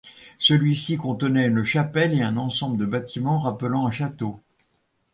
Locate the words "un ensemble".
2.23-2.75